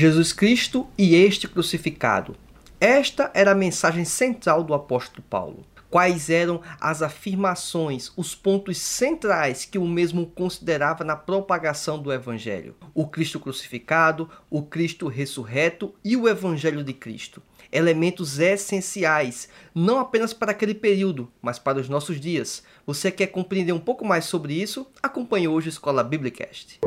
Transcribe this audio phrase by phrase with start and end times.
[0.00, 2.36] Jesus Cristo e este crucificado.
[2.80, 5.66] Esta era a mensagem central do apóstolo Paulo.
[5.90, 12.76] Quais eram as afirmações, os pontos centrais que o mesmo considerava na propagação do Evangelho?
[12.94, 17.42] O Cristo crucificado, o Cristo ressurreto e o Evangelho de Cristo.
[17.72, 22.62] Elementos essenciais, não apenas para aquele período, mas para os nossos dias.
[22.86, 24.86] Você quer compreender um pouco mais sobre isso?
[25.02, 26.78] Acompanhe hoje a Escola Biblicast.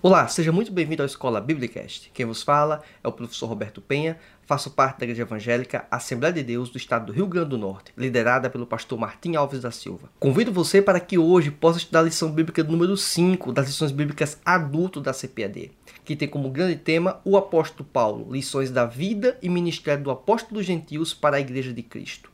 [0.00, 2.12] Olá, seja muito bem-vindo à Escola Biblicast.
[2.14, 6.44] Quem vos fala é o professor Roberto Penha, faço parte da Igreja Evangélica Assembleia de
[6.44, 10.08] Deus do Estado do Rio Grande do Norte, liderada pelo pastor Martim Alves da Silva.
[10.20, 14.40] Convido você para que hoje possa estudar a lição bíblica número 5 das lições bíblicas
[14.44, 15.72] adulto da CPAD,
[16.04, 20.58] que tem como grande tema o apóstolo Paulo, lições da vida e ministério do apóstolo
[20.58, 22.30] dos gentios para a Igreja de Cristo.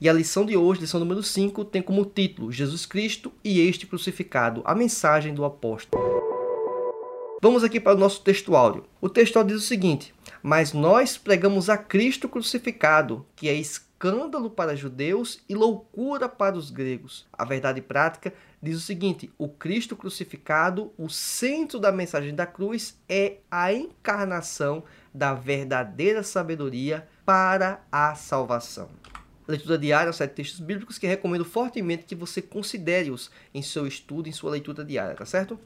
[0.00, 3.88] E a lição de hoje, lição número 5, tem como título Jesus Cristo e este
[3.88, 6.07] crucificado, a mensagem do apóstolo.
[7.40, 8.84] Vamos aqui para o nosso texto áudio.
[9.00, 14.74] O texto diz o seguinte: Mas nós pregamos a Cristo crucificado, que é escândalo para
[14.74, 17.28] judeus e loucura para os gregos.
[17.32, 22.98] A verdade prática diz o seguinte: o Cristo crucificado, o centro da mensagem da cruz,
[23.08, 24.82] é a encarnação
[25.14, 28.88] da verdadeira sabedoria para a salvação.
[29.46, 34.32] Leitura diária, sete textos bíblicos que recomendo fortemente que você considere-os em seu estudo, em
[34.32, 35.58] sua leitura diária, tá certo?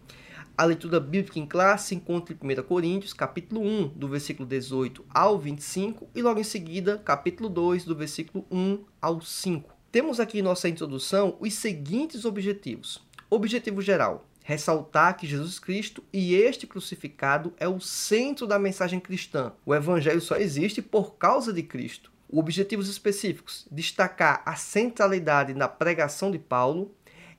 [0.56, 5.02] A leitura bíblica em classe se encontra em 1 Coríntios, capítulo 1, do versículo 18
[5.08, 9.74] ao 25, e logo em seguida, capítulo 2, do versículo 1 ao 5.
[9.90, 13.02] Temos aqui em nossa introdução os seguintes objetivos.
[13.30, 19.52] Objetivo geral: ressaltar que Jesus Cristo e este crucificado é o centro da mensagem cristã.
[19.64, 22.12] O evangelho só existe por causa de Cristo.
[22.30, 26.94] Objetivos específicos: destacar a centralidade na pregação de Paulo,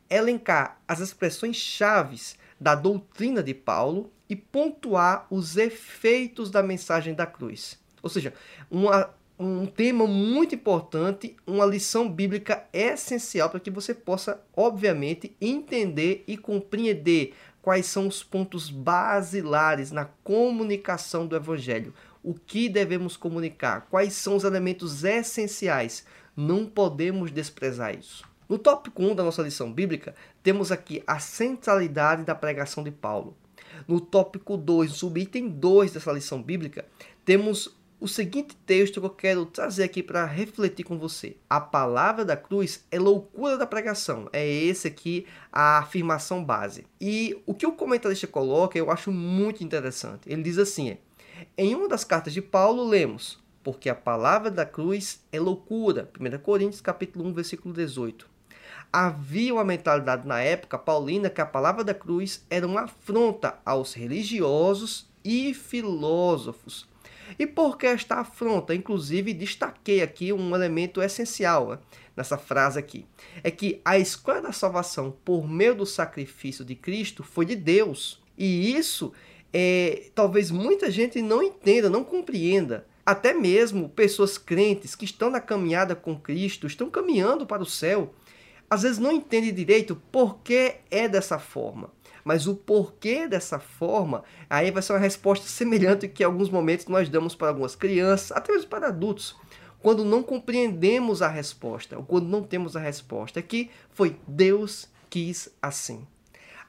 [0.10, 7.26] elencar as expressões chaves da doutrina de Paulo e pontuar os efeitos da mensagem da
[7.26, 7.78] cruz.
[8.02, 8.34] Ou seja,
[8.72, 16.24] uma, um tema muito importante, uma lição bíblica essencial para que você possa, obviamente, entender
[16.26, 21.94] e compreender quais são os pontos basilares na comunicação do Evangelho.
[22.24, 23.88] O que devemos comunicar?
[23.90, 26.06] Quais são os elementos essenciais?
[26.36, 28.24] Não podemos desprezar isso.
[28.48, 33.36] No tópico 1 da nossa lição bíblica, temos aqui a centralidade da pregação de Paulo.
[33.88, 36.86] No tópico 2, no subitem 2 dessa lição bíblica,
[37.26, 41.38] temos o seguinte texto que eu quero trazer aqui para refletir com você.
[41.50, 44.28] A palavra da cruz é loucura da pregação.
[44.34, 46.86] É esse aqui a afirmação base.
[47.00, 50.30] E o que o comentarista coloca eu acho muito interessante.
[50.30, 50.98] Ele diz assim:
[51.58, 56.12] em uma das cartas de Paulo lemos: porque a palavra da cruz é loucura.
[56.20, 58.33] 1 Coríntios capítulo 1, versículo 18
[58.94, 63.96] havia uma mentalidade na época paulina que a palavra da cruz era uma afronta aos
[63.96, 66.88] religiosos e filósofos.
[67.40, 68.76] E por que esta afronta?
[68.76, 71.80] Inclusive, destaquei aqui um elemento essencial né,
[72.16, 73.08] nessa frase aqui.
[73.44, 78.22] É que a escolha da salvação por meio do sacrifício de Cristo foi de Deus.
[78.38, 79.12] E isso
[79.52, 82.86] é, talvez muita gente não entenda, não compreenda.
[83.04, 88.14] Até mesmo pessoas crentes que estão na caminhada com Cristo, estão caminhando para o céu,
[88.74, 91.92] às vezes não entende direito por que é dessa forma.
[92.24, 96.88] Mas o porquê dessa forma, aí vai ser uma resposta semelhante que em alguns momentos
[96.88, 99.36] nós damos para algumas crianças, até mesmo para adultos,
[99.80, 104.88] quando não compreendemos a resposta, ou quando não temos a resposta, é que foi Deus
[105.10, 106.08] quis assim.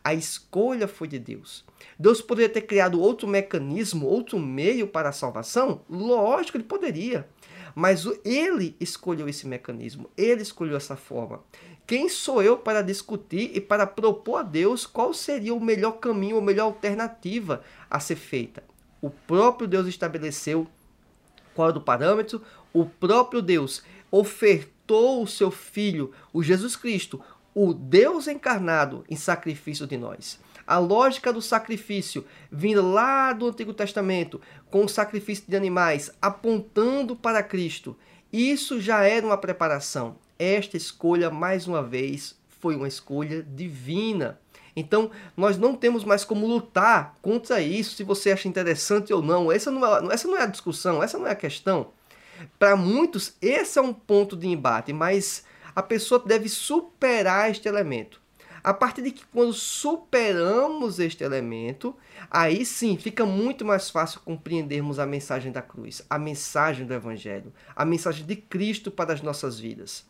[0.02, 1.64] A escolha foi de Deus.
[1.98, 5.80] Deus poderia ter criado outro mecanismo, outro meio para a salvação?
[5.88, 7.26] Lógico, ele poderia.
[7.74, 11.42] Mas ele escolheu esse mecanismo, ele escolheu essa forma.
[11.86, 16.38] Quem sou eu para discutir e para propor a Deus qual seria o melhor caminho,
[16.38, 18.64] a melhor alternativa a ser feita?
[19.02, 20.66] O próprio Deus estabeleceu
[21.54, 22.40] qual era o parâmetro,
[22.72, 27.20] o próprio Deus ofertou o seu Filho, o Jesus Cristo,
[27.54, 30.40] o Deus encarnado, em sacrifício de nós.
[30.66, 34.40] A lógica do sacrifício vinda lá do Antigo Testamento,
[34.70, 37.94] com o sacrifício de animais, apontando para Cristo.
[38.32, 44.38] Isso já era uma preparação esta escolha, mais uma vez, foi uma escolha divina.
[44.76, 49.52] Então, nós não temos mais como lutar contra isso, se você acha interessante ou não.
[49.52, 51.92] Essa não é, essa não é a discussão, essa não é a questão.
[52.58, 55.44] Para muitos, esse é um ponto de embate, mas
[55.74, 58.20] a pessoa deve superar este elemento.
[58.64, 61.94] A partir de que quando superamos este elemento,
[62.30, 67.52] aí sim fica muito mais fácil compreendermos a mensagem da cruz, a mensagem do Evangelho,
[67.76, 70.06] a mensagem de Cristo para as nossas vidas.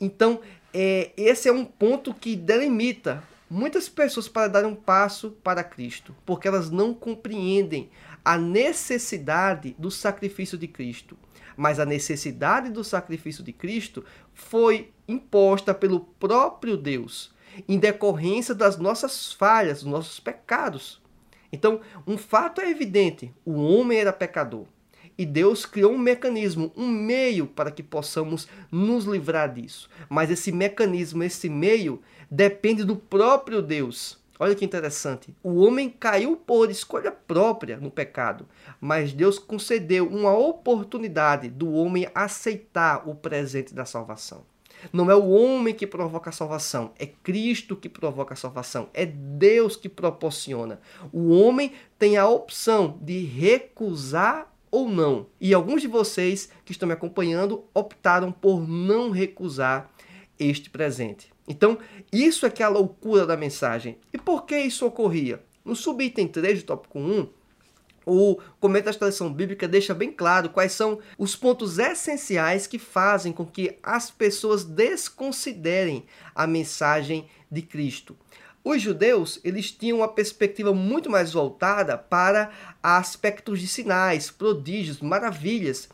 [0.00, 0.40] Então,
[0.72, 6.16] é, esse é um ponto que delimita muitas pessoas para dar um passo para Cristo,
[6.26, 7.90] porque elas não compreendem
[8.24, 11.16] a necessidade do sacrifício de Cristo.
[11.56, 17.33] Mas a necessidade do sacrifício de Cristo foi imposta pelo próprio Deus,
[17.68, 21.00] em decorrência das nossas falhas, dos nossos pecados.
[21.52, 24.66] Então, um fato é evidente: o homem era pecador.
[25.16, 29.88] E Deus criou um mecanismo, um meio para que possamos nos livrar disso.
[30.08, 34.18] Mas esse mecanismo, esse meio, depende do próprio Deus.
[34.40, 35.32] Olha que interessante.
[35.40, 38.48] O homem caiu por escolha própria no pecado,
[38.80, 44.44] mas Deus concedeu uma oportunidade do homem aceitar o presente da salvação.
[44.92, 49.06] Não é o homem que provoca a salvação, é Cristo que provoca a salvação, é
[49.06, 50.80] Deus que proporciona.
[51.12, 55.26] O homem tem a opção de recusar ou não.
[55.40, 59.90] E alguns de vocês que estão me acompanhando optaram por não recusar
[60.38, 61.32] este presente.
[61.46, 61.78] Então,
[62.12, 63.98] isso é que é a loucura da mensagem.
[64.12, 65.40] E por que isso ocorria?
[65.64, 67.28] No subitem 3 do tópico 1,
[68.06, 73.32] o comentário da tradição bíblica deixa bem claro quais são os pontos essenciais que fazem
[73.32, 76.04] com que as pessoas desconsiderem
[76.34, 78.16] a mensagem de Cristo.
[78.62, 82.50] Os judeus, eles tinham uma perspectiva muito mais voltada para
[82.82, 85.88] aspectos de sinais, prodígios, maravilhas,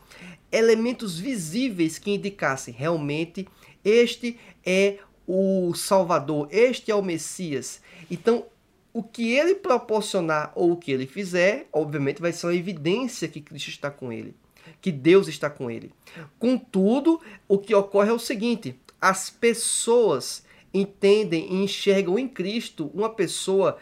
[0.49, 3.47] elementos visíveis que indicassem realmente
[3.83, 7.81] este é o Salvador, este é o Messias.
[8.09, 8.45] Então,
[8.93, 13.41] o que ele proporcionar ou o que ele fizer, obviamente vai ser uma evidência que
[13.41, 14.35] Cristo está com ele,
[14.81, 15.91] que Deus está com ele.
[16.37, 20.43] Contudo, o que ocorre é o seguinte: as pessoas
[20.73, 23.77] entendem e enxergam em Cristo uma pessoa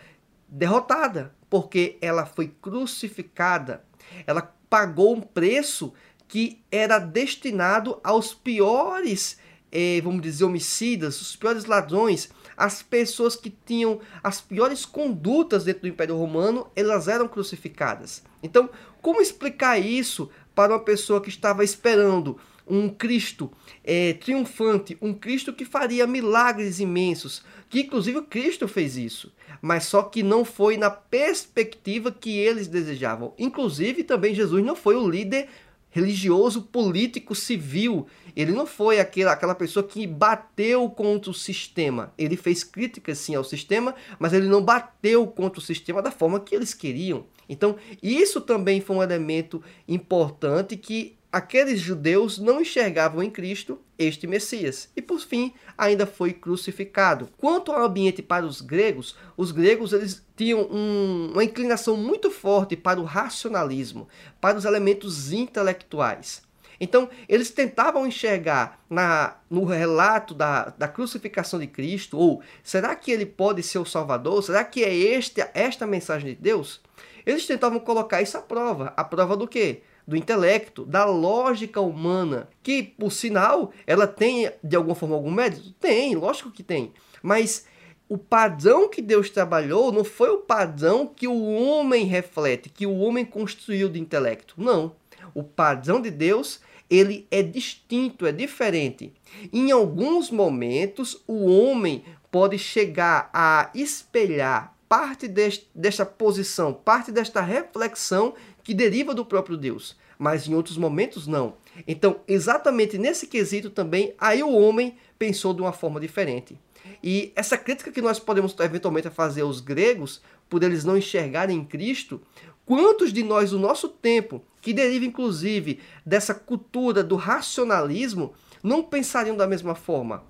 [0.47, 3.83] derrotada, porque ela foi crucificada,
[4.25, 5.93] ela pagou um preço
[6.27, 9.39] que era destinado aos piores
[9.71, 12.29] eh, vamos dizer, homicidas, os piores ladrões,
[12.59, 18.21] as pessoas que tinham as piores condutas dentro do Império Romano, elas eram crucificadas.
[18.43, 18.69] Então,
[19.01, 23.49] como explicar isso para uma pessoa que estava esperando um Cristo
[23.83, 29.85] é, triunfante, um Cristo que faria milagres imensos, que inclusive o Cristo fez isso, mas
[29.85, 33.33] só que não foi na perspectiva que eles desejavam.
[33.39, 35.47] Inclusive também Jesus não foi o líder
[35.89, 38.07] religioso, político, civil.
[38.35, 42.13] Ele não foi aquela, aquela pessoa que bateu contra o sistema.
[42.17, 46.39] Ele fez críticas sim ao sistema, mas ele não bateu contra o sistema da forma
[46.39, 47.25] que eles queriam.
[47.47, 54.25] Então, isso também foi um elemento importante que aqueles judeus não enxergavam em Cristo este
[54.25, 57.29] Messias e por fim ainda foi crucificado.
[57.37, 62.75] Quanto ao ambiente para os gregos, os gregos eles tinham um, uma inclinação muito forte
[62.75, 64.07] para o racionalismo,
[64.41, 66.41] para os elementos intelectuais.
[66.81, 73.11] Então, eles tentavam enxergar na, no relato da, da crucificação de Cristo, ou será que
[73.11, 74.41] ele pode ser o Salvador?
[74.41, 76.79] Será que é este, esta mensagem de Deus?
[77.25, 78.93] Eles tentavam colocar isso à prova.
[78.95, 79.81] A prova do quê?
[80.09, 85.71] Do intelecto, da lógica humana, que, por sinal, ela tem de alguma forma algum mérito?
[85.73, 86.91] Tem, lógico que tem.
[87.21, 87.67] Mas
[88.09, 92.97] o padrão que Deus trabalhou não foi o padrão que o homem reflete, que o
[92.97, 94.55] homem construiu de intelecto.
[94.57, 94.95] Não.
[95.35, 96.59] O padrão de Deus,
[96.89, 99.13] ele é distinto, é diferente.
[99.53, 107.41] Em alguns momentos, o homem pode chegar a espelhar parte deste, desta posição, parte desta
[107.41, 108.33] reflexão
[108.69, 111.55] que deriva do próprio Deus, mas em outros momentos não.
[111.87, 116.55] Então, exatamente nesse quesito também, aí o homem pensou de uma forma diferente.
[117.03, 121.65] E essa crítica que nós podemos eventualmente fazer aos gregos, por eles não enxergarem em
[121.65, 122.21] Cristo,
[122.63, 129.35] quantos de nós do nosso tempo, que deriva inclusive dessa cultura do racionalismo, não pensariam
[129.35, 130.23] da mesma forma?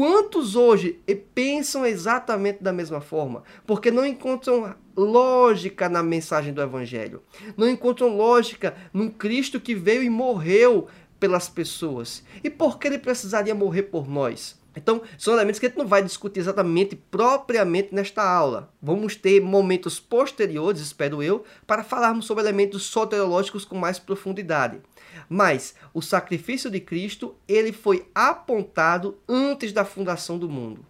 [0.00, 0.98] Quantos hoje
[1.34, 3.42] pensam exatamente da mesma forma?
[3.66, 7.22] Porque não encontram lógica na mensagem do Evangelho.
[7.54, 10.88] Não encontram lógica num Cristo que veio e morreu
[11.18, 12.24] pelas pessoas.
[12.42, 14.58] E por que ele precisaria morrer por nós?
[14.76, 18.72] Então, são elementos que a gente não vai discutir exatamente, propriamente nesta aula.
[18.80, 24.80] Vamos ter momentos posteriores, espero eu, para falarmos sobre elementos soteriológicos com mais profundidade.
[25.28, 30.84] Mas o sacrifício de Cristo, ele foi apontado antes da fundação do mundo.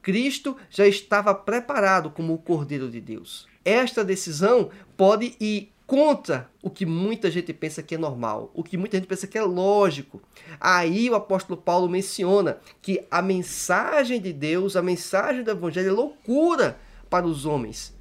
[0.00, 3.48] Cristo já estava preparado como o Cordeiro de Deus.
[3.64, 8.76] Esta decisão pode ir contra o que muita gente pensa que é normal, o que
[8.76, 10.20] muita gente pensa que é lógico.
[10.60, 15.92] Aí o apóstolo Paulo menciona que a mensagem de Deus, a mensagem do evangelho é
[15.92, 16.78] loucura
[17.08, 17.94] para os homens.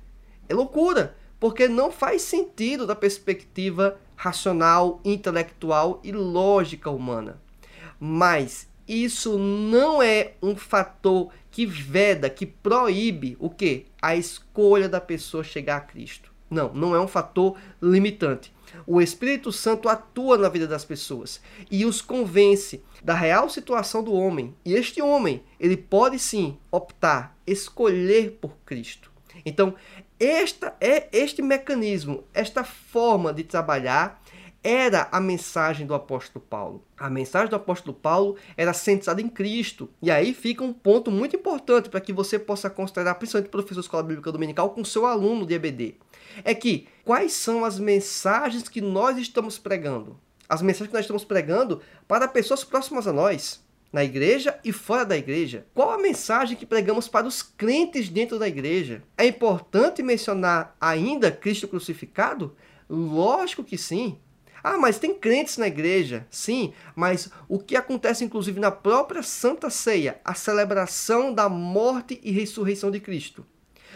[0.49, 7.39] É loucura, porque não faz sentido da perspectiva racional, intelectual e lógica humana.
[7.99, 13.85] Mas isso não é um fator que veda, que proíbe o que?
[14.01, 16.34] A escolha da pessoa chegar a Cristo.
[16.49, 18.53] Não, não é um fator limitante.
[18.85, 24.13] O Espírito Santo atua na vida das pessoas e os convence da real situação do
[24.13, 24.55] homem.
[24.63, 29.11] E este homem, ele pode sim optar, escolher por Cristo.
[29.45, 29.75] Então,
[30.19, 34.21] esta é este mecanismo, esta forma de trabalhar
[34.65, 36.83] era a mensagem do apóstolo Paulo.
[36.97, 39.87] A mensagem do apóstolo Paulo era centrada em Cristo.
[40.01, 43.85] E aí fica um ponto muito importante para que você possa considerar, principalmente professor de
[43.85, 45.97] escola bíblica dominical, com seu aluno de EBD.
[46.43, 50.19] É que quais são as mensagens que nós estamos pregando?
[50.49, 55.05] As mensagens que nós estamos pregando para pessoas próximas a nós, na igreja e fora
[55.05, 55.67] da igreja.
[55.75, 59.03] Qual a mensagem que pregamos para os crentes dentro da igreja?
[59.15, 62.55] É importante mencionar ainda Cristo crucificado?
[62.89, 64.17] Lógico que sim.
[64.67, 66.25] Ah, mas tem crentes na igreja.
[66.27, 72.31] Sim, mas o que acontece inclusive na própria Santa Ceia, a celebração da morte e
[72.31, 73.45] ressurreição de Cristo.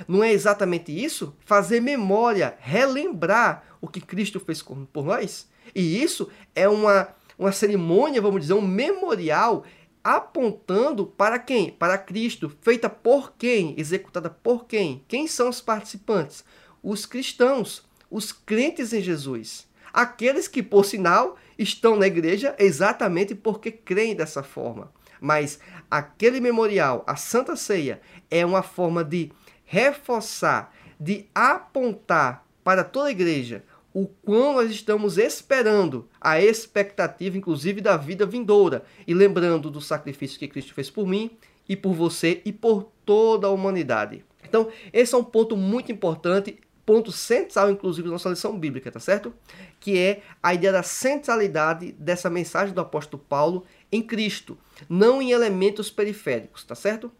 [0.08, 1.36] Não é exatamente isso?
[1.44, 5.50] Fazer memória, relembrar o que Cristo fez por nós?
[5.74, 9.66] E isso é uma, uma cerimônia, vamos dizer, um memorial
[10.04, 11.72] apontando para quem?
[11.72, 13.74] Para Cristo, feita por quem?
[13.76, 15.04] Executada por quem?
[15.08, 16.44] Quem são os participantes?
[16.84, 19.68] Os cristãos, os crentes em Jesus.
[19.94, 24.92] Aqueles que, por sinal, estão na igreja exatamente porque creem dessa forma.
[25.20, 29.32] Mas aquele memorial, a Santa Ceia, é uma forma de
[29.66, 37.82] reforçar, de apontar para toda a igreja o quão nós estamos esperando a expectativa, inclusive,
[37.82, 38.84] da vida vindoura.
[39.08, 41.32] E lembrando do sacrifício que Cristo fez por mim
[41.68, 44.24] e por você e por toda a humanidade.
[44.44, 49.00] Então, esse é um ponto muito importante ponto central, inclusive, da nossa lição bíblica, tá
[49.00, 49.32] certo?
[49.80, 54.58] Que é a ideia da centralidade dessa mensagem do apóstolo Paulo em Cristo,
[54.88, 57.12] não em elementos periféricos, tá certo?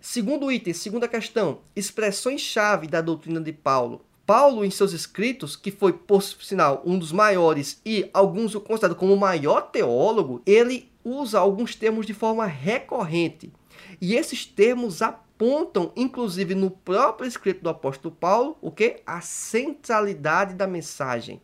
[0.00, 4.04] Segundo item, segunda questão, expressões-chave da doutrina de Paulo.
[4.26, 8.96] Paulo, em seus escritos, que foi, por sinal, um dos maiores e alguns o consideram
[8.96, 13.52] como o maior teólogo, ele usa alguns termos de forma recorrente.
[14.00, 18.96] E esses termos apontam inclusive no próprio escrito do apóstolo Paulo, o que?
[19.06, 21.40] A centralidade da mensagem.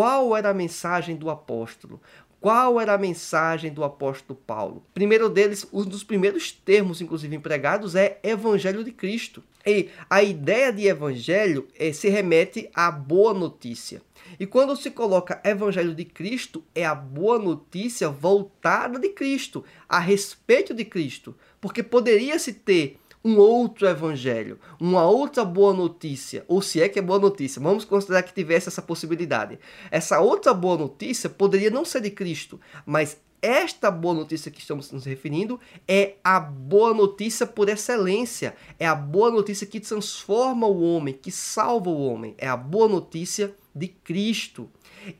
[0.00, 2.00] Qual era a mensagem do apóstolo?
[2.40, 4.82] Qual era a mensagem do apóstolo Paulo?
[4.94, 9.44] Primeiro deles, um dos primeiros termos, inclusive empregados, é Evangelho de Cristo.
[9.66, 14.00] E a ideia de evangelho é, se remete à boa notícia.
[14.38, 19.98] E quando se coloca Evangelho de Cristo, é a boa notícia voltada de Cristo, a
[19.98, 21.36] respeito de Cristo.
[21.60, 27.02] Porque poderia-se ter um outro evangelho, uma outra boa notícia, ou se é que é
[27.02, 29.58] boa notícia, vamos considerar que tivesse essa possibilidade.
[29.90, 34.90] Essa outra boa notícia poderia não ser de Cristo, mas esta boa notícia que estamos
[34.90, 35.58] nos referindo
[35.88, 41.30] é a boa notícia por excelência, é a boa notícia que transforma o homem, que
[41.30, 44.68] salva o homem, é a boa notícia de Cristo.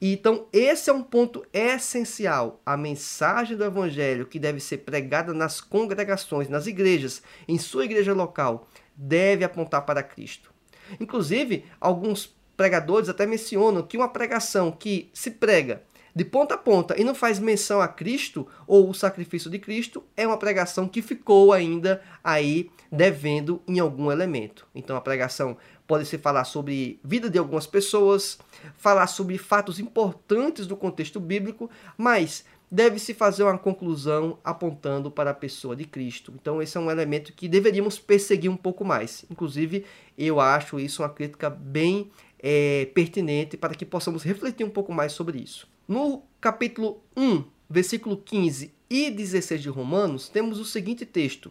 [0.01, 2.61] Então, esse é um ponto essencial.
[2.65, 8.13] A mensagem do Evangelho que deve ser pregada nas congregações, nas igrejas, em sua igreja
[8.13, 10.53] local, deve apontar para Cristo.
[10.99, 15.83] Inclusive, alguns pregadores até mencionam que uma pregação que se prega
[16.15, 20.03] de ponta a ponta e não faz menção a Cristo ou o sacrifício de Cristo
[20.17, 24.67] é uma pregação que ficou ainda aí devendo em algum elemento.
[24.75, 25.57] Então a pregação
[25.91, 28.39] pode se falar sobre vida de algumas pessoas,
[28.77, 31.69] falar sobre fatos importantes do contexto bíblico,
[31.99, 36.33] mas deve-se fazer uma conclusão apontando para a pessoa de Cristo.
[36.41, 39.25] Então, esse é um elemento que deveríamos perseguir um pouco mais.
[39.29, 39.85] Inclusive,
[40.17, 45.11] eu acho isso uma crítica bem é, pertinente para que possamos refletir um pouco mais
[45.11, 45.67] sobre isso.
[45.89, 51.51] No capítulo 1, versículo 15 e 16 de Romanos, temos o seguinte texto: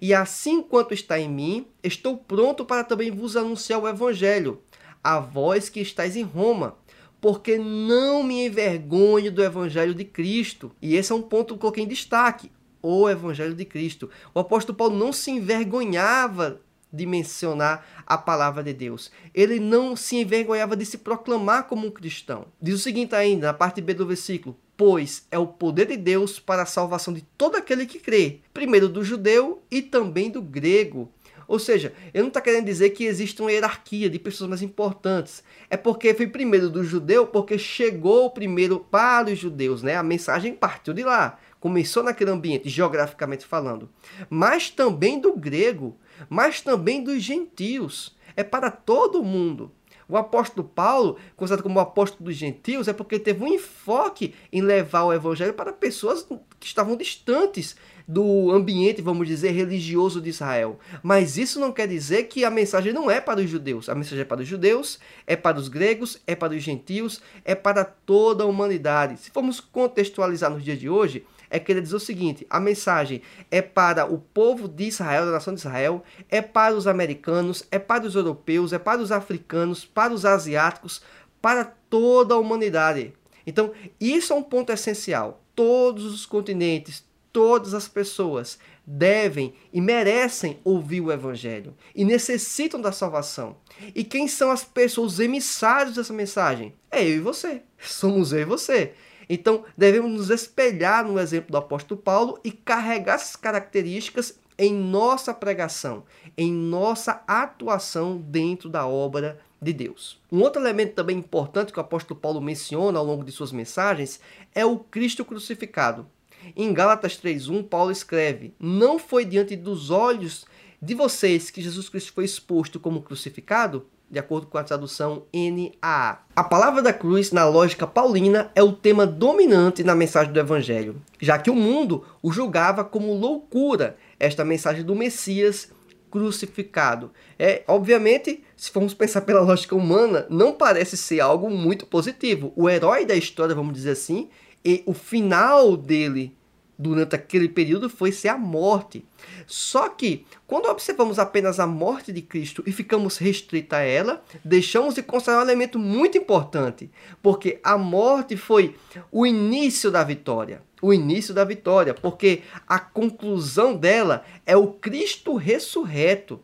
[0.00, 4.60] e assim quanto está em mim, estou pronto para também vos anunciar o Evangelho,
[5.02, 6.76] a vós que estáis em Roma,
[7.20, 10.72] porque não me envergonho do Evangelho de Cristo.
[10.80, 12.50] E esse é um ponto que eu coloquei em destaque:
[12.82, 14.10] o Evangelho de Cristo.
[14.34, 16.60] O apóstolo Paulo não se envergonhava
[16.92, 19.10] de mencionar a palavra de Deus.
[19.34, 22.46] Ele não se envergonhava de se proclamar como um cristão.
[22.60, 26.38] Diz o seguinte ainda, na parte B do versículo: pois é o poder de Deus
[26.38, 31.10] para a salvação de todo aquele que crê, primeiro do judeu e também do grego.
[31.48, 35.44] Ou seja, ele não está querendo dizer que existe uma hierarquia de pessoas mais importantes.
[35.70, 39.96] É porque foi primeiro do judeu, porque chegou primeiro para os judeus, né?
[39.96, 43.88] A mensagem partiu de lá, começou naquele ambiente, geograficamente falando.
[44.28, 45.96] Mas também do grego,
[46.28, 48.16] mas também dos gentios.
[48.34, 49.72] É para todo mundo.
[50.08, 54.60] O apóstolo Paulo, considerado como o apóstolo dos gentios, é porque teve um enfoque em
[54.60, 56.22] levar o evangelho para pessoas
[56.60, 60.78] que estavam distantes do ambiente, vamos dizer, religioso de Israel.
[61.02, 63.88] Mas isso não quer dizer que a mensagem não é para os judeus.
[63.88, 67.54] A mensagem é para os judeus, é para os gregos, é para os gentios, é
[67.54, 69.18] para toda a humanidade.
[69.18, 73.62] Se formos contextualizar nos dias de hoje, é querer dizer o seguinte: a mensagem é
[73.62, 78.06] para o povo de Israel, da nação de Israel, é para os americanos, é para
[78.06, 81.02] os europeus, é para os africanos, para os asiáticos,
[81.40, 83.12] para toda a humanidade.
[83.46, 85.42] Então, isso é um ponto essencial.
[85.54, 92.92] Todos os continentes, todas as pessoas devem e merecem ouvir o Evangelho e necessitam da
[92.92, 93.56] salvação.
[93.94, 96.72] E quem são as pessoas, os emissários dessa mensagem?
[96.90, 97.62] É eu e você.
[97.78, 98.94] Somos eu e você.
[99.28, 105.34] Então, devemos nos espelhar no exemplo do apóstolo Paulo e carregar essas características em nossa
[105.34, 106.04] pregação,
[106.36, 110.20] em nossa atuação dentro da obra de Deus.
[110.30, 114.20] Um outro elemento também importante que o apóstolo Paulo menciona ao longo de suas mensagens
[114.54, 116.06] é o Cristo crucificado.
[116.54, 120.44] Em Gálatas 3:1, Paulo escreve: "Não foi diante dos olhos
[120.80, 126.18] de vocês que Jesus Cristo foi exposto como crucificado?" De acordo com a tradução NAA.
[126.34, 131.02] A palavra da cruz, na lógica paulina, é o tema dominante na mensagem do Evangelho,
[131.20, 135.70] já que o mundo o julgava como loucura esta mensagem do Messias
[136.10, 137.10] crucificado.
[137.38, 142.52] É, obviamente, se formos pensar pela lógica humana, não parece ser algo muito positivo.
[142.56, 144.28] O herói da história, vamos dizer assim,
[144.64, 146.36] e o final dele
[146.78, 149.04] durante aquele período foi ser a morte.
[149.46, 154.94] Só que, quando observamos apenas a morte de Cristo e ficamos restritos a ela, deixamos
[154.94, 156.90] de considerar um elemento muito importante,
[157.22, 158.76] porque a morte foi
[159.10, 160.62] o início da vitória.
[160.82, 166.38] O início da vitória, porque a conclusão dela é o Cristo ressurreto.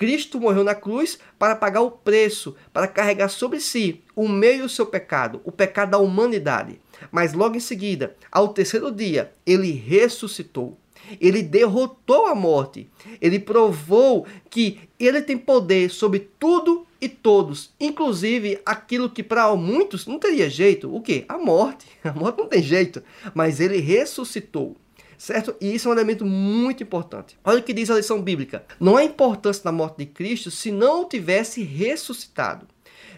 [0.00, 4.68] Cristo morreu na cruz para pagar o preço, para carregar sobre si o meio do
[4.70, 6.80] seu pecado, o pecado da humanidade.
[7.12, 10.78] Mas logo em seguida, ao terceiro dia, ele ressuscitou.
[11.20, 12.88] Ele derrotou a morte.
[13.20, 20.06] Ele provou que ele tem poder sobre tudo e todos, inclusive aquilo que para muitos
[20.06, 20.94] não teria jeito.
[20.94, 21.26] O que?
[21.28, 21.84] A morte.
[22.02, 23.02] A morte não tem jeito,
[23.34, 24.76] mas ele ressuscitou
[25.20, 25.54] certo?
[25.60, 27.38] E isso é um elemento muito importante.
[27.44, 30.72] Olha o que diz a lição bíblica: não há importância da morte de Cristo se
[30.72, 32.66] não tivesse ressuscitado.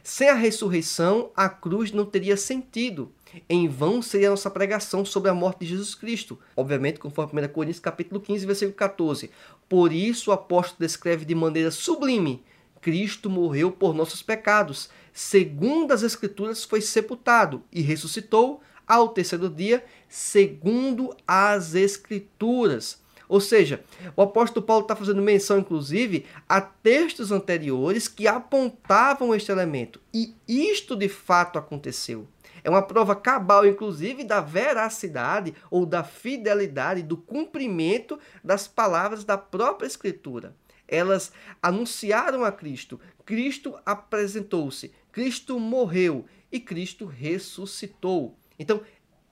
[0.03, 3.13] Sem a ressurreição, a cruz não teria sentido.
[3.49, 6.39] Em vão seria a nossa pregação sobre a morte de Jesus Cristo.
[6.57, 9.31] Obviamente, conforme 1 Coríntios capítulo 15, versículo 14.
[9.69, 12.43] Por isso o apóstolo descreve de maneira sublime
[12.83, 19.85] Cristo morreu por nossos pecados, segundo as Escrituras foi sepultado e ressuscitou ao terceiro dia,
[20.13, 23.01] segundo as Escrituras.
[23.27, 23.83] Ou seja,
[24.15, 30.03] o apóstolo Paulo está fazendo menção, inclusive, a textos anteriores que apontavam este elemento.
[30.13, 32.29] E isto de fato aconteceu.
[32.63, 39.39] É uma prova cabal, inclusive, da veracidade ou da fidelidade, do cumprimento das palavras da
[39.39, 40.55] própria Escritura.
[40.87, 48.37] Elas anunciaram a Cristo, Cristo apresentou-se, Cristo morreu e Cristo ressuscitou.
[48.59, 48.83] Então,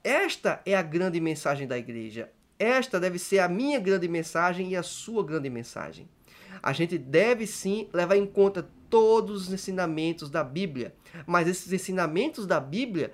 [0.03, 2.31] esta é a grande mensagem da igreja.
[2.57, 6.07] Esta deve ser a minha grande mensagem e a sua grande mensagem.
[6.61, 10.93] A gente deve sim levar em conta todos os ensinamentos da Bíblia.
[11.25, 13.11] Mas esses ensinamentos da Bíblia,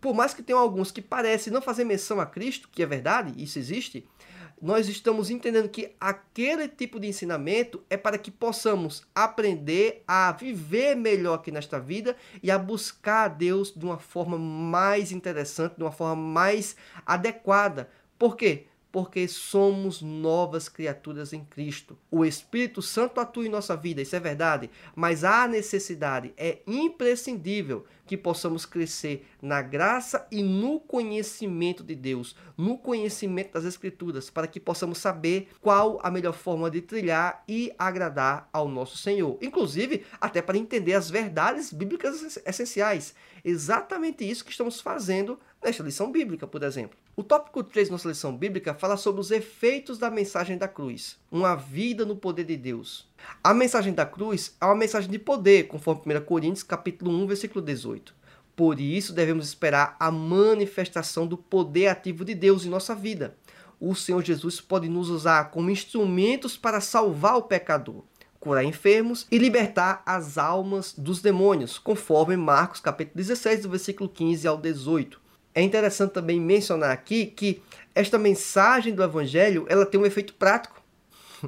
[0.00, 3.32] por mais que tenham alguns que parecem não fazer menção a Cristo, que é verdade,
[3.42, 4.06] isso existe,
[4.60, 10.94] nós estamos entendendo que aquele tipo de ensinamento é para que possamos aprender a viver
[10.94, 15.82] melhor aqui nesta vida e a buscar a Deus de uma forma mais interessante, de
[15.82, 17.88] uma forma mais adequada.
[18.18, 18.66] Por quê?
[18.94, 21.98] Porque somos novas criaturas em Cristo.
[22.12, 27.84] O Espírito Santo atua em nossa vida, isso é verdade, mas há necessidade, é imprescindível
[28.06, 34.46] que possamos crescer na graça e no conhecimento de Deus, no conhecimento das Escrituras, para
[34.46, 39.38] que possamos saber qual a melhor forma de trilhar e agradar ao nosso Senhor.
[39.42, 43.12] Inclusive, até para entender as verdades bíblicas essenciais.
[43.44, 46.96] Exatamente isso que estamos fazendo nesta lição bíblica, por exemplo.
[47.16, 51.16] O tópico 3 da nossa lição bíblica fala sobre os efeitos da mensagem da cruz,
[51.32, 53.08] uma vida no poder de Deus.
[53.42, 57.64] A mensagem da cruz é uma mensagem de poder, conforme 1 Coríntios capítulo 1, versículo
[57.64, 58.14] 18.
[58.54, 63.34] Por isso devemos esperar a manifestação do poder ativo de Deus em nossa vida.
[63.80, 68.04] O Senhor Jesus pode nos usar como instrumentos para salvar o pecador,
[68.38, 74.46] curar enfermos e libertar as almas dos demônios, conforme Marcos capítulo 16, do versículo 15
[74.46, 75.23] ao 18.
[75.54, 77.62] É interessante também mencionar aqui que
[77.94, 80.82] esta mensagem do evangelho, ela tem um efeito prático.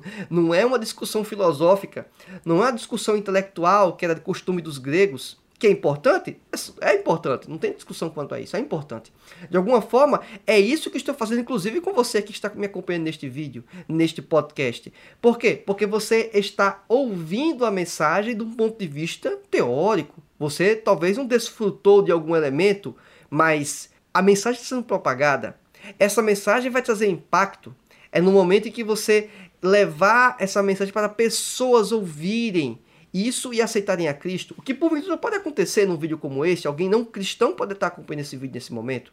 [0.30, 2.06] não é uma discussão filosófica,
[2.44, 6.36] não é uma discussão intelectual que era de costume dos gregos, que é importante?
[6.82, 9.10] É importante, não tem discussão quanto a isso, é importante.
[9.48, 13.04] De alguma forma, é isso que estou fazendo, inclusive com você que está me acompanhando
[13.04, 14.92] neste vídeo, neste podcast.
[15.20, 15.54] Por quê?
[15.54, 20.22] Porque você está ouvindo a mensagem de um ponto de vista teórico.
[20.38, 22.94] Você talvez não desfrutou de algum elemento,
[23.30, 25.58] mas a mensagem está sendo propagada.
[25.98, 27.76] Essa mensagem vai trazer impacto.
[28.10, 29.28] É no momento em que você
[29.60, 32.80] levar essa mensagem para pessoas ouvirem
[33.12, 36.88] isso e aceitarem a Cristo, o que porventura pode acontecer num vídeo como este, alguém
[36.88, 39.12] não cristão pode estar acompanhando esse vídeo nesse momento,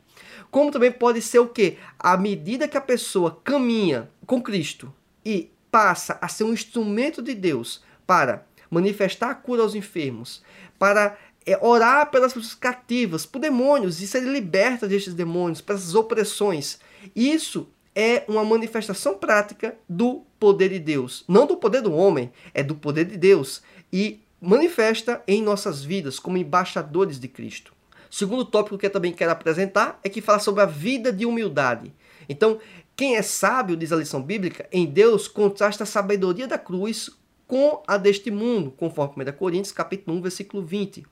[0.50, 1.78] como também pode ser o que?
[2.00, 4.94] À medida que a pessoa caminha com Cristo
[5.26, 10.44] e passa a ser um instrumento de Deus para manifestar a cura aos enfermos,
[10.80, 16.80] para é, orar pelas pessoas cativas, por demônios e ser liberta destes demônios, pelas opressões.
[17.16, 21.24] Isso é uma manifestação prática do poder de Deus.
[21.28, 23.62] Não do poder do homem, é do poder de Deus.
[23.92, 27.74] E manifesta em nossas vidas como embaixadores de Cristo.
[28.10, 31.94] Segundo tópico que eu também quero apresentar é que fala sobre a vida de humildade.
[32.28, 32.60] Então,
[32.96, 37.10] quem é sábio, diz a lição bíblica, em Deus contrasta a sabedoria da cruz
[37.48, 41.06] com a deste mundo, conforme 1 Coríntios capítulo 1, versículo 20.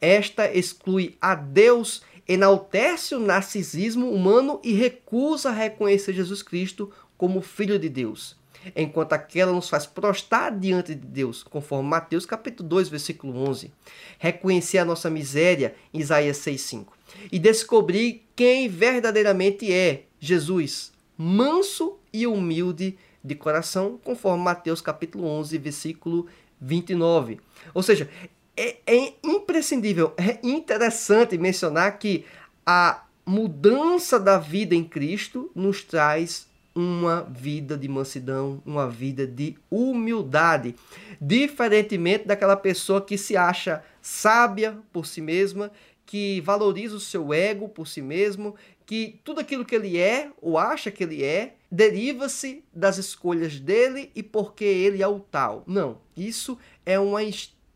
[0.00, 7.78] Esta exclui a Deus enaltece o narcisismo humano e recusa reconhecer Jesus Cristo como Filho
[7.78, 8.36] de Deus,
[8.74, 13.72] enquanto aquela nos faz prostrar diante de Deus, conforme Mateus capítulo 2, versículo 11.
[14.18, 16.86] Reconhecer a nossa miséria, Isaías 6,5.
[17.30, 25.58] E descobrir quem verdadeiramente é Jesus, manso e humilde de coração, conforme Mateus capítulo 11,
[25.58, 26.26] versículo
[26.60, 27.40] 29.
[27.74, 28.08] Ou seja,
[28.56, 32.24] é, é imprescindível, é interessante mencionar que
[32.64, 39.56] a mudança da vida em Cristo nos traz uma vida de mansidão, uma vida de
[39.70, 40.74] humildade,
[41.20, 45.72] diferentemente daquela pessoa que se acha sábia por si mesma,
[46.04, 48.54] que valoriza o seu ego por si mesmo,
[48.86, 54.12] que tudo aquilo que ele é ou acha que ele é deriva-se das escolhas dele
[54.14, 55.64] e porque ele é o tal.
[55.66, 57.22] Não, isso é uma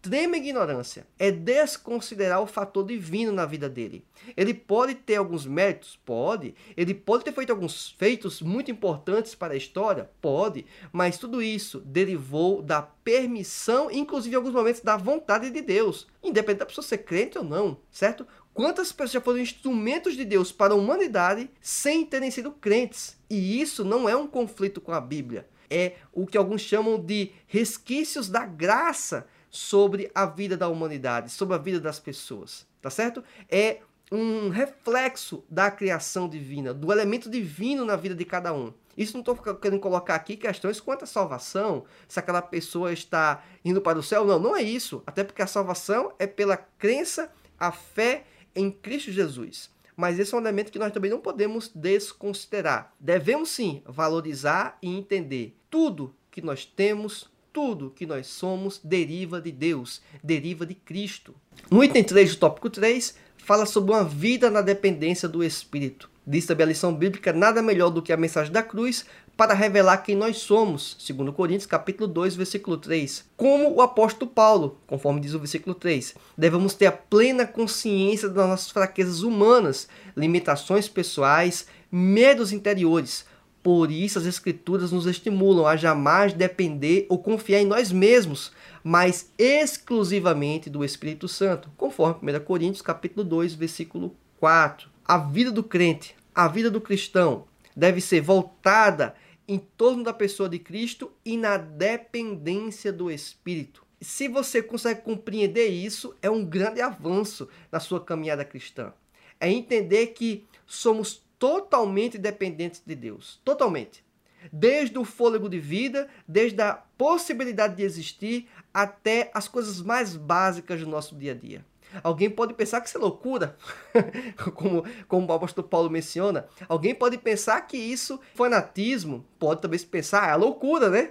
[0.01, 4.03] extrema ignorância é desconsiderar o fator divino na vida dele.
[4.35, 5.99] Ele pode ter alguns méritos?
[6.05, 6.55] Pode.
[6.75, 10.11] Ele pode ter feito alguns feitos muito importantes para a história?
[10.21, 10.65] Pode.
[10.91, 16.61] Mas tudo isso derivou da permissão, inclusive em alguns momentos da vontade de Deus, independente
[16.61, 18.27] da pessoa ser crente ou não, certo?
[18.53, 23.17] Quantas pessoas já foram instrumentos de Deus para a humanidade sem terem sido crentes?
[23.29, 25.49] E isso não é um conflito com a Bíblia.
[25.71, 31.55] É o que alguns chamam de resquícios da graça sobre a vida da humanidade, sobre
[31.55, 33.23] a vida das pessoas, tá certo?
[33.49, 38.73] É um reflexo da criação divina, do elemento divino na vida de cada um.
[38.97, 43.81] Isso não estou querendo colocar aqui questões quanto à salvação, se aquela pessoa está indo
[43.81, 44.25] para o céu.
[44.25, 45.03] Não, não é isso.
[45.07, 48.25] Até porque a salvação é pela crença, a fé
[48.61, 49.71] em Cristo Jesus.
[49.97, 52.95] Mas esse é um elemento que nós também não podemos desconsiderar.
[52.99, 59.53] Devemos sim valorizar e entender tudo que nós temos, tudo que nós somos deriva de
[59.53, 61.35] Deus, deriva de Cristo.
[61.71, 66.09] No item 3 do tópico 3, fala sobre uma vida na dependência do Espírito.
[66.27, 69.05] Diz também a lição bíblica, nada melhor do que a mensagem da cruz
[69.37, 73.25] para revelar quem nós somos, segundo Coríntios capítulo 2, versículo 3.
[73.37, 78.49] Como o apóstolo Paulo, conforme diz o versículo 3, devemos ter a plena consciência das
[78.49, 83.25] nossas fraquezas humanas, limitações pessoais, medos interiores,
[83.63, 89.31] por isso as escrituras nos estimulam a jamais depender ou confiar em nós mesmos, mas
[89.39, 94.89] exclusivamente do Espírito Santo, conforme 1 Coríntios capítulo 2, versículo 4.
[95.05, 97.45] A vida do crente, a vida do cristão
[97.77, 99.15] deve ser voltada
[99.47, 103.85] em torno da pessoa de Cristo e na dependência do Espírito.
[104.01, 108.93] Se você consegue compreender isso, é um grande avanço na sua caminhada cristã.
[109.39, 113.41] É entender que somos totalmente dependentes de Deus.
[113.45, 114.05] Totalmente.
[114.53, 120.81] Desde o fôlego de vida, desde a possibilidade de existir, até as coisas mais básicas
[120.81, 121.65] do nosso dia a dia.
[122.03, 123.57] Alguém pode pensar que isso é loucura,
[124.55, 126.47] como, como o apóstolo Paulo menciona.
[126.69, 131.11] Alguém pode pensar que isso é fanatismo, pode também pensar, ah, é loucura, né?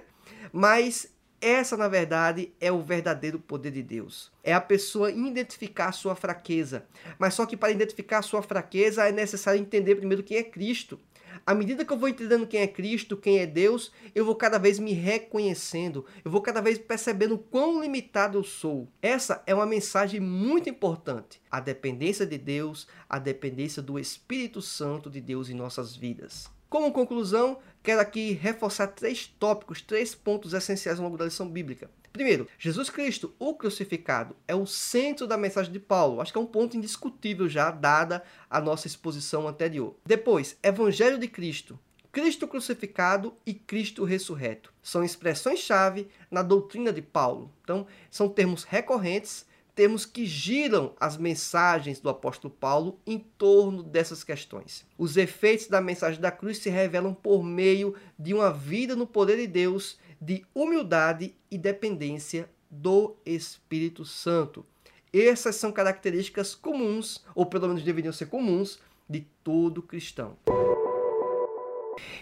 [0.52, 4.30] Mas essa, na verdade, é o verdadeiro poder de Deus.
[4.44, 6.84] É a pessoa identificar a sua fraqueza.
[7.18, 10.98] Mas só que para identificar a sua fraqueza é necessário entender primeiro quem é Cristo.
[11.46, 14.58] À medida que eu vou entendendo quem é Cristo, quem é Deus, eu vou cada
[14.58, 18.88] vez me reconhecendo, eu vou cada vez percebendo quão limitado eu sou.
[19.02, 21.40] Essa é uma mensagem muito importante.
[21.50, 26.48] A dependência de Deus, a dependência do Espírito Santo de Deus em nossas vidas.
[26.68, 31.90] Como conclusão, quero aqui reforçar três tópicos, três pontos essenciais ao longo da lição bíblica.
[32.12, 36.20] Primeiro, Jesus Cristo, o crucificado, é o centro da mensagem de Paulo.
[36.20, 39.94] Acho que é um ponto indiscutível já, dada a nossa exposição anterior.
[40.04, 41.78] Depois, Evangelho de Cristo.
[42.12, 44.72] Cristo crucificado e Cristo ressurreto.
[44.82, 47.52] São expressões-chave na doutrina de Paulo.
[47.62, 49.46] Então, são termos recorrentes,
[49.76, 54.84] termos que giram as mensagens do apóstolo Paulo em torno dessas questões.
[54.98, 59.36] Os efeitos da mensagem da cruz se revelam por meio de uma vida no poder
[59.36, 64.64] de Deus de humildade e dependência do Espírito Santo.
[65.12, 68.78] Essas são características comuns, ou pelo menos deveriam ser comuns,
[69.08, 70.36] de todo cristão.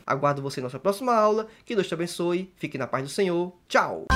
[0.06, 1.48] Aguardo você na nossa próxima aula.
[1.64, 2.50] Que Deus te abençoe.
[2.56, 3.52] Fique na paz do Senhor.
[3.68, 4.06] Tchau!